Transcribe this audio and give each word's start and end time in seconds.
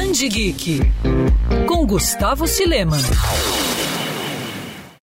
Band 0.00 0.12
Geek 0.12 0.80
com 1.68 1.86
Gustavo 1.86 2.48
Silema. 2.48 2.96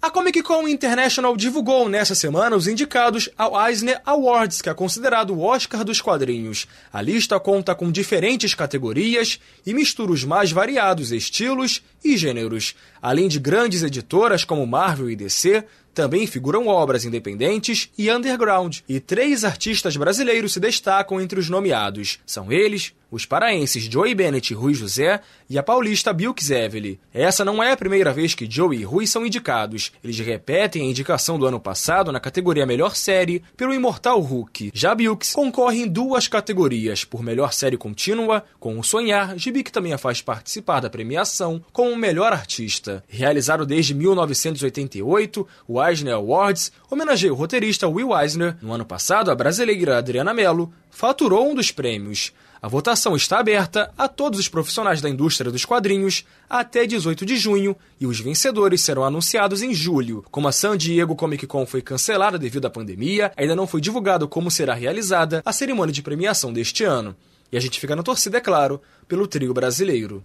A 0.00 0.08
Comic 0.08 0.40
Con 0.42 0.68
International 0.68 1.36
divulgou 1.36 1.88
nessa 1.88 2.14
semana 2.14 2.54
os 2.54 2.68
indicados 2.68 3.28
ao 3.36 3.60
Eisner 3.66 4.00
Awards, 4.06 4.62
que 4.62 4.70
é 4.70 4.74
considerado 4.74 5.34
o 5.34 5.40
Oscar 5.40 5.82
dos 5.82 6.00
quadrinhos. 6.00 6.68
A 6.92 7.02
lista 7.02 7.40
conta 7.40 7.74
com 7.74 7.90
diferentes 7.90 8.54
categorias 8.54 9.40
e 9.66 9.74
mistura 9.74 10.12
os 10.12 10.22
mais 10.22 10.52
variados 10.52 11.10
estilos 11.10 11.82
e 12.04 12.16
gêneros. 12.16 12.76
Além 13.02 13.26
de 13.26 13.40
grandes 13.40 13.82
editoras 13.82 14.44
como 14.44 14.64
Marvel 14.64 15.10
e 15.10 15.16
DC, 15.16 15.64
também 15.94 16.26
figuram 16.26 16.66
obras 16.66 17.04
independentes 17.04 17.88
e 17.96 18.10
underground, 18.10 18.80
e 18.88 19.00
três 19.00 19.44
artistas 19.44 19.96
brasileiros 19.96 20.52
se 20.52 20.60
destacam 20.60 21.20
entre 21.20 21.38
os 21.38 21.48
nomeados. 21.48 22.18
São 22.26 22.52
eles 22.52 22.92
os 23.14 23.24
paraenses 23.24 23.84
Joey 23.84 24.12
Bennett 24.12 24.52
e 24.52 24.56
Rui 24.56 24.74
José 24.74 25.20
e 25.48 25.56
a 25.56 25.62
paulista 25.62 26.12
Bilks 26.12 26.50
Evely. 26.50 26.98
Essa 27.12 27.44
não 27.44 27.62
é 27.62 27.70
a 27.70 27.76
primeira 27.76 28.12
vez 28.12 28.34
que 28.34 28.50
Joey 28.50 28.80
e 28.80 28.84
Rui 28.84 29.06
são 29.06 29.24
indicados. 29.24 29.92
Eles 30.02 30.18
repetem 30.18 30.82
a 30.82 30.90
indicação 30.90 31.38
do 31.38 31.46
ano 31.46 31.60
passado 31.60 32.10
na 32.10 32.18
categoria 32.18 32.66
Melhor 32.66 32.96
Série 32.96 33.40
pelo 33.56 33.72
Imortal 33.72 34.20
Hulk. 34.20 34.72
Já 34.74 34.96
Bilks 34.96 35.32
concorre 35.32 35.82
em 35.82 35.86
duas 35.86 36.26
categorias, 36.26 37.04
por 37.04 37.22
Melhor 37.22 37.52
Série 37.52 37.76
Contínua, 37.76 38.44
com 38.58 38.80
O 38.80 38.82
Sonhar, 38.82 39.38
gibi 39.38 39.62
que 39.62 39.70
também 39.70 39.92
a 39.92 39.98
faz 39.98 40.20
participar 40.20 40.80
da 40.80 40.90
premiação, 40.90 41.64
como 41.72 41.96
Melhor 41.96 42.32
Artista. 42.32 43.04
Realizado 43.06 43.64
desde 43.64 43.94
1988, 43.94 45.46
o 45.68 45.80
Eisner 45.88 46.14
Awards 46.14 46.72
homenageia 46.90 47.32
o 47.32 47.36
roteirista 47.36 47.88
Will 47.88 48.16
Eisner. 48.18 48.56
No 48.62 48.72
ano 48.72 48.84
passado, 48.84 49.30
a 49.30 49.34
brasileira 49.34 49.98
Adriana 49.98 50.34
Mello 50.34 50.72
faturou 50.90 51.50
um 51.50 51.54
dos 51.54 51.70
prêmios. 51.70 52.32
A 52.64 52.68
votação 52.68 53.14
está 53.14 53.40
aberta 53.40 53.92
a 53.98 54.08
todos 54.08 54.40
os 54.40 54.48
profissionais 54.48 55.02
da 55.02 55.10
indústria 55.10 55.50
dos 55.50 55.66
quadrinhos 55.66 56.24
até 56.48 56.86
18 56.86 57.26
de 57.26 57.36
junho 57.36 57.76
e 58.00 58.06
os 58.06 58.18
vencedores 58.20 58.80
serão 58.80 59.04
anunciados 59.04 59.60
em 59.60 59.74
julho. 59.74 60.24
Como 60.30 60.48
a 60.48 60.52
San 60.52 60.74
Diego 60.74 61.14
Comic 61.14 61.46
Con 61.46 61.66
foi 61.66 61.82
cancelada 61.82 62.38
devido 62.38 62.64
à 62.64 62.70
pandemia, 62.70 63.32
ainda 63.36 63.54
não 63.54 63.66
foi 63.66 63.82
divulgado 63.82 64.26
como 64.26 64.50
será 64.50 64.72
realizada 64.72 65.42
a 65.44 65.52
cerimônia 65.52 65.92
de 65.92 66.02
premiação 66.02 66.54
deste 66.54 66.84
ano. 66.84 67.14
E 67.52 67.56
a 67.56 67.60
gente 67.60 67.78
fica 67.78 67.94
na 67.94 68.02
torcida, 68.02 68.38
é 68.38 68.40
claro, 68.40 68.80
pelo 69.06 69.26
trio 69.26 69.52
brasileiro. 69.52 70.24